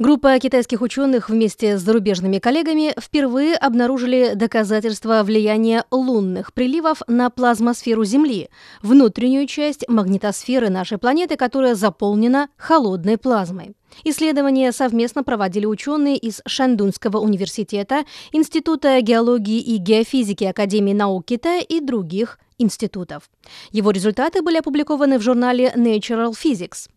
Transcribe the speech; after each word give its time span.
Группа 0.00 0.38
китайских 0.38 0.80
ученых 0.80 1.28
вместе 1.28 1.76
с 1.76 1.82
зарубежными 1.82 2.38
коллегами 2.38 2.94
впервые 2.98 3.54
обнаружили 3.54 4.32
доказательства 4.34 5.22
влияния 5.22 5.84
лунных 5.90 6.54
приливов 6.54 7.02
на 7.06 7.28
плазмосферу 7.28 8.06
Земли, 8.06 8.48
внутреннюю 8.80 9.46
часть 9.46 9.86
магнитосферы 9.90 10.70
нашей 10.70 10.96
планеты, 10.96 11.36
которая 11.36 11.74
заполнена 11.74 12.48
холодной 12.56 13.18
плазмой. 13.18 13.74
Исследования 14.02 14.72
совместно 14.72 15.22
проводили 15.22 15.66
ученые 15.66 16.16
из 16.16 16.40
Шандунского 16.46 17.18
университета, 17.18 18.06
Института 18.32 18.98
геологии 19.02 19.60
и 19.60 19.76
геофизики 19.76 20.44
Академии 20.44 20.94
наук 20.94 21.26
Китая 21.26 21.60
и 21.60 21.78
других 21.78 22.38
институтов. 22.56 23.28
Его 23.70 23.90
результаты 23.90 24.40
были 24.40 24.56
опубликованы 24.56 25.18
в 25.18 25.22
журнале 25.22 25.74
Natural 25.76 26.32
Physics. 26.32 26.88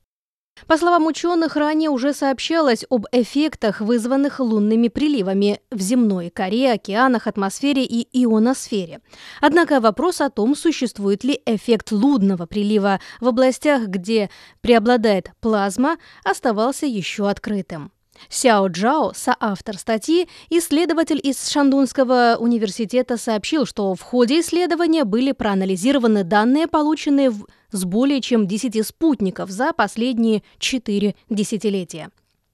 По 0.68 0.78
словам 0.78 1.08
ученых, 1.08 1.56
ранее 1.56 1.90
уже 1.90 2.14
сообщалось 2.14 2.86
об 2.90 3.06
эффектах, 3.12 3.82
вызванных 3.82 4.40
лунными 4.40 4.88
приливами 4.88 5.60
в 5.72 5.80
земной 5.80 6.30
коре, 6.30 6.72
океанах, 6.72 7.28
атмосфере 7.28 7.84
и 7.84 8.08
ионосфере. 8.24 9.02
Однако 9.42 9.80
вопрос 9.80 10.22
о 10.22 10.30
том, 10.30 10.56
существует 10.56 11.24
ли 11.24 11.42
эффект 11.46 11.92
лунного 11.92 12.46
прилива 12.46 13.00
в 13.20 13.28
областях, 13.28 13.88
где 13.88 14.30
преобладает 14.62 15.32
плазма, 15.42 15.98
оставался 16.24 16.86
еще 16.86 17.30
открытым. 17.30 17.92
Сяо 18.30 18.68
Джао, 18.68 19.14
соавтор 19.16 19.78
статьи, 19.78 20.28
исследователь 20.50 21.20
из 21.22 21.48
Шандунского 21.48 22.38
университета, 22.40 23.18
сообщил, 23.18 23.66
что 23.66 23.94
в 23.96 24.02
ходе 24.02 24.40
исследования 24.40 25.04
были 25.04 25.32
проанализированы 25.32 26.24
данные, 26.24 26.68
полученные 26.68 27.30
в 27.30 27.46
с 27.74 27.86
более 27.86 28.22
чем 28.22 28.48
10 28.48 28.86
спутников 28.86 29.50
за 29.50 29.74
последние 29.74 30.44
4 30.60 31.16
десятилетия. 31.30 32.10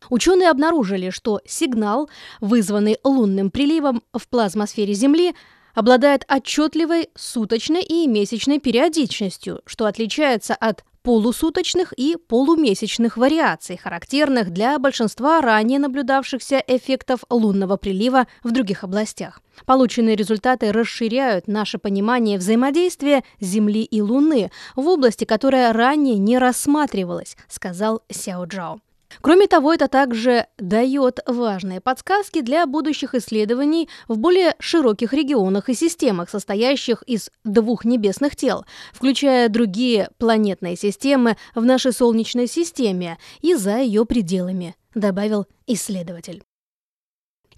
Ученые 0.10 0.50
обнаружили, 0.50 1.10
что 1.10 1.42
сигнал, 1.46 2.10
вызванный 2.40 2.98
лунным 3.04 3.52
приливом 3.52 4.02
в 4.14 4.28
плазмосфере 4.28 4.94
Земли, 4.94 5.36
обладает 5.76 6.26
отчетливой 6.28 7.10
суточной 7.16 7.84
и 7.84 8.08
месячной 8.08 8.60
периодичностью, 8.60 9.62
что 9.66 9.86
отличается 9.86 10.56
от 10.56 10.84
полусуточных 11.04 11.94
и 11.98 12.16
полумесячных 12.16 13.18
вариаций, 13.18 13.78
характерных 13.78 14.52
для 14.52 14.78
большинства 14.80 15.42
ранее 15.42 15.80
наблюдавшихся 15.80 16.64
эффектов 16.68 17.22
лунного 17.30 17.78
прилива 17.78 18.28
в 18.44 18.52
других 18.52 18.84
областях. 18.84 19.42
Полученные 19.66 20.16
результаты 20.16 20.72
расширяют 20.72 21.48
наше 21.48 21.78
понимание 21.78 22.38
взаимодействия 22.38 23.24
Земли 23.40 23.84
и 23.84 24.02
Луны 24.02 24.52
в 24.76 24.88
области, 24.88 25.26
которая 25.26 25.74
ранее 25.74 26.18
не 26.18 26.38
рассматривалась, 26.38 27.38
сказал 27.48 28.02
Сяо 28.10 28.46
Джао. 28.46 28.80
Кроме 29.22 29.48
того, 29.48 29.74
это 29.74 29.88
также 29.88 30.48
дает 30.58 31.20
важные 31.26 31.82
подсказки 31.82 32.42
для 32.42 32.66
будущих 32.66 33.16
исследований 33.16 33.90
в 34.08 34.18
более 34.18 34.56
широких 34.60 35.14
регионах 35.14 35.70
и 35.70 35.74
системах, 35.74 36.30
состоящих 36.30 37.04
из 37.04 37.30
двух 37.44 37.86
небесных 37.86 38.36
тел, 38.36 38.66
включая 38.94 39.50
другие 39.50 40.10
планетные 40.18 40.76
системы 40.76 41.38
в 41.56 41.66
нашей 41.66 41.92
Солнечной 41.92 42.48
системе 42.48 43.18
и 43.42 43.56
за 43.56 43.80
ее 43.80 44.06
пределами, 44.06 44.76
добавил 44.94 45.46
исследователь. 45.68 46.44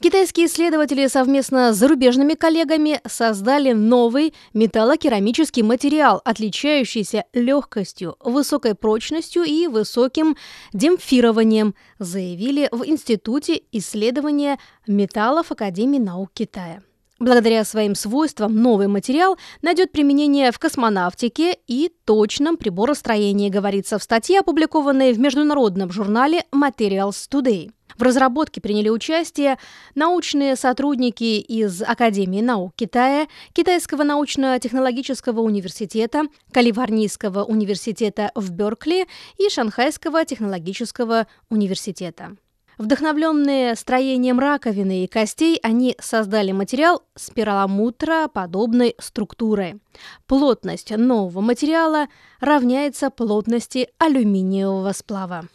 Китайские 0.02 0.47
исследователи 0.47 1.05
совместно 1.05 1.73
с 1.73 1.77
зарубежными 1.77 2.33
коллегами 2.33 2.99
создали 3.08 3.71
новый 3.71 4.33
металлокерамический 4.52 5.61
материал, 5.61 6.23
отличающийся 6.26 7.26
легкостью, 7.33 8.15
высокой 8.20 8.73
прочностью 8.73 9.43
и 9.43 9.67
высоким 9.67 10.37
демпфированием, 10.73 11.76
заявили 11.99 12.67
в 12.71 12.83
Институте 12.83 13.61
исследования 13.71 14.58
металлов 14.87 15.52
Академии 15.52 15.99
наук 15.99 16.31
Китая. 16.33 16.81
Благодаря 17.20 17.64
своим 17.64 17.93
свойствам 17.93 18.55
новый 18.55 18.87
материал 18.87 19.37
найдет 19.61 19.92
применение 19.92 20.52
в 20.52 20.58
космонавтике 20.58 21.55
и 21.67 21.92
точном 22.05 22.58
приборостроении, 22.58 23.52
говорится 23.52 23.99
в 23.99 24.03
статье, 24.03 24.39
опубликованной 24.39 25.14
в 25.14 25.20
международном 25.20 25.92
журнале 25.92 26.45
Materials 26.52 27.30
Today. 27.31 27.70
В 27.97 28.03
разработке 28.03 28.61
приняли 28.61 28.89
участие 28.89 29.57
научные 29.95 30.55
сотрудники 30.55 31.39
из 31.39 31.81
Академии 31.81 32.41
наук 32.41 32.73
Китая, 32.75 33.27
Китайского 33.53 34.03
научно-технологического 34.03 35.41
университета, 35.41 36.23
Калифорнийского 36.52 37.43
университета 37.43 38.31
в 38.35 38.52
Беркли 38.52 39.07
и 39.37 39.49
Шанхайского 39.49 40.25
технологического 40.25 41.27
университета. 41.49 42.35
Вдохновленные 42.77 43.75
строением 43.75 44.39
раковины 44.39 45.03
и 45.03 45.08
костей, 45.08 45.59
они 45.61 45.95
создали 45.99 46.52
материал 46.52 47.03
с 47.15 47.29
перламутро-подобной 47.29 48.95
структурой. 48.97 49.79
Плотность 50.25 50.89
нового 50.89 51.41
материала 51.41 52.08
равняется 52.39 53.11
плотности 53.11 53.89
алюминиевого 53.99 54.93
сплава. 54.93 55.47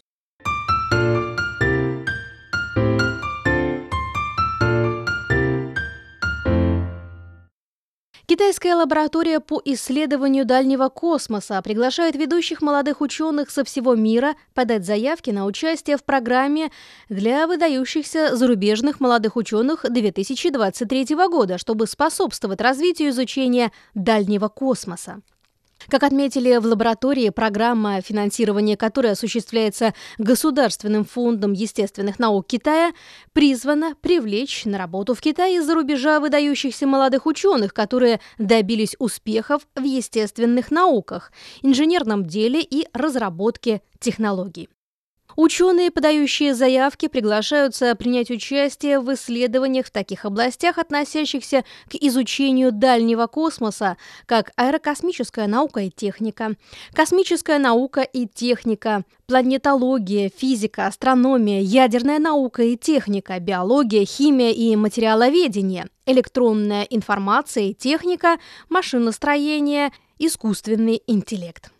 Китайская 8.29 8.75
лаборатория 8.75 9.39
по 9.39 9.61
исследованию 9.63 10.43
дальнего 10.43 10.89
космоса 10.89 11.61
приглашает 11.61 12.17
ведущих 12.17 12.61
молодых 12.61 12.99
ученых 12.99 13.49
со 13.49 13.63
всего 13.63 13.95
мира 13.95 14.35
подать 14.53 14.85
заявки 14.85 15.29
на 15.29 15.45
участие 15.45 15.95
в 15.95 16.03
программе 16.03 16.69
для 17.07 17.47
выдающихся 17.47 18.35
зарубежных 18.35 18.99
молодых 18.99 19.37
ученых 19.37 19.85
2023 19.89 21.15
года, 21.29 21.57
чтобы 21.57 21.87
способствовать 21.87 22.59
развитию 22.59 23.11
изучения 23.11 23.71
дальнего 23.95 24.49
космоса. 24.49 25.21
Как 25.89 26.03
отметили 26.03 26.57
в 26.57 26.65
лаборатории, 26.65 27.29
программа, 27.29 28.01
финансирования 28.01 28.75
которой 28.75 29.13
осуществляется 29.13 29.93
Государственным 30.17 31.05
фондом 31.05 31.53
естественных 31.53 32.19
наук 32.19 32.47
Китая, 32.47 32.91
призвана 33.31 33.95
привлечь 34.01 34.65
на 34.65 34.77
работу 34.77 35.15
в 35.15 35.21
Китае 35.21 35.57
из-за 35.57 35.75
рубежа 35.75 36.19
выдающихся 36.19 36.85
молодых 36.85 37.25
ученых, 37.25 37.73
которые 37.73 38.19
добились 38.37 38.97
успехов 38.99 39.65
в 39.75 39.83
естественных 39.83 40.71
науках, 40.71 41.31
инженерном 41.61 42.25
деле 42.25 42.61
и 42.61 42.85
разработке 42.93 43.81
технологий. 43.99 44.67
Ученые, 45.37 45.91
подающие 45.91 46.55
заявки, 46.55 47.07
приглашаются 47.07 47.93
принять 47.93 48.31
участие 48.31 48.99
в 48.99 49.13
исследованиях 49.13 49.85
в 49.85 49.91
таких 49.91 50.25
областях, 50.25 50.79
относящихся 50.79 51.63
к 51.87 51.93
изучению 51.93 52.71
дальнего 52.71 53.27
космоса, 53.27 53.97
как 54.25 54.51
аэрокосмическая 54.55 55.45
наука 55.45 55.81
и 55.81 55.91
техника, 55.91 56.55
космическая 56.91 57.59
наука 57.59 58.01
и 58.01 58.25
техника, 58.25 59.03
планетология, 59.27 60.31
физика, 60.35 60.87
астрономия, 60.87 61.61
ядерная 61.61 62.17
наука 62.17 62.63
и 62.63 62.75
техника, 62.75 63.39
биология, 63.39 64.05
химия 64.05 64.49
и 64.49 64.75
материаловедение, 64.75 65.85
электронная 66.07 66.81
информация 66.89 67.65
и 67.65 67.73
техника, 67.75 68.39
машиностроение, 68.69 69.91
искусственный 70.17 71.03
интеллект. 71.05 71.71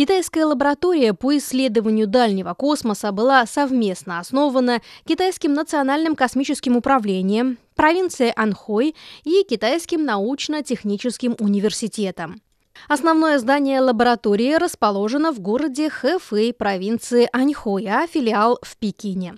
Китайская 0.00 0.46
лаборатория 0.46 1.12
по 1.12 1.36
исследованию 1.36 2.06
дальнего 2.06 2.54
космоса 2.54 3.12
была 3.12 3.44
совместно 3.44 4.18
основана 4.18 4.80
Китайским 5.04 5.52
национальным 5.52 6.16
космическим 6.16 6.74
управлением, 6.78 7.58
провинцией 7.74 8.32
Анхой 8.32 8.96
и 9.24 9.44
Китайским 9.46 10.06
научно-техническим 10.06 11.36
университетом. 11.38 12.40
Основное 12.88 13.38
здание 13.38 13.80
лаборатории 13.80 14.54
расположено 14.54 15.32
в 15.32 15.40
городе 15.40 15.90
Хэфэй 15.90 16.52
провинции 16.52 17.28
Аньхой, 17.32 17.86
а 17.86 18.06
филиал 18.06 18.58
в 18.62 18.76
Пекине. 18.76 19.36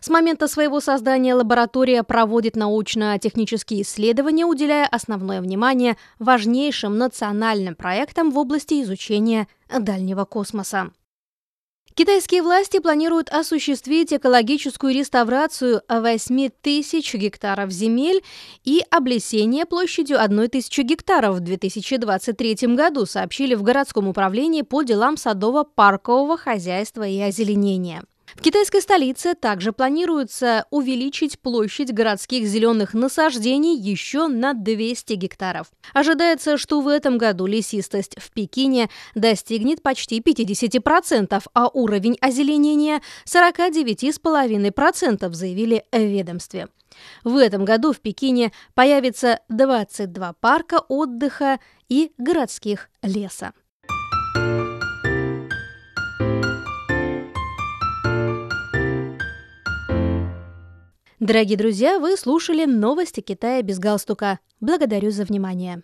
С 0.00 0.08
момента 0.08 0.48
своего 0.48 0.80
создания 0.80 1.34
лаборатория 1.34 2.02
проводит 2.02 2.56
научно-технические 2.56 3.82
исследования, 3.82 4.44
уделяя 4.44 4.86
основное 4.86 5.40
внимание 5.40 5.96
важнейшим 6.18 6.98
национальным 6.98 7.74
проектам 7.74 8.30
в 8.30 8.38
области 8.38 8.82
изучения 8.82 9.48
дальнего 9.68 10.24
космоса. 10.24 10.90
Китайские 11.94 12.42
власти 12.42 12.78
планируют 12.78 13.28
осуществить 13.30 14.12
экологическую 14.12 14.94
реставрацию 14.94 15.82
8 15.88 16.50
тысяч 16.62 17.14
гектаров 17.14 17.70
земель 17.70 18.22
и 18.64 18.82
облесение 18.90 19.66
площадью 19.66 20.22
1 20.22 20.50
тысячи 20.50 20.82
гектаров 20.82 21.36
в 21.36 21.40
2023 21.40 22.74
году, 22.74 23.06
сообщили 23.06 23.54
в 23.54 23.62
городском 23.62 24.08
управлении 24.08 24.62
по 24.62 24.82
делам 24.82 25.16
садово-паркового 25.16 26.38
хозяйства 26.38 27.06
и 27.06 27.20
озеленения. 27.20 28.04
В 28.36 28.42
китайской 28.42 28.80
столице 28.80 29.34
также 29.34 29.72
планируется 29.72 30.66
увеличить 30.70 31.40
площадь 31.40 31.92
городских 31.92 32.46
зеленых 32.46 32.94
насаждений 32.94 33.76
еще 33.76 34.28
на 34.28 34.54
200 34.54 35.14
гектаров. 35.14 35.66
Ожидается, 35.92 36.56
что 36.56 36.80
в 36.80 36.86
этом 36.88 37.18
году 37.18 37.46
лесистость 37.46 38.14
в 38.20 38.30
Пекине 38.30 38.88
достигнет 39.14 39.82
почти 39.82 40.20
50%, 40.20 41.42
а 41.54 41.68
уровень 41.68 42.16
озеленения– 42.20 43.02
49,5%, 43.26 45.32
заявили 45.32 45.84
в 45.90 45.98
ведомстве. 45.98 46.68
В 47.24 47.36
этом 47.36 47.64
году 47.64 47.92
в 47.92 47.98
Пекине 48.00 48.52
появится 48.74 49.40
22 49.48 50.34
парка 50.34 50.80
отдыха 50.88 51.58
и 51.88 52.12
городских 52.18 52.90
леса. 53.02 53.52
Дорогие 61.20 61.58
друзья, 61.58 61.98
вы 61.98 62.16
слушали 62.16 62.64
новости 62.64 63.20
Китая 63.20 63.60
без 63.60 63.78
галстука. 63.78 64.38
Благодарю 64.58 65.10
за 65.10 65.24
внимание. 65.24 65.78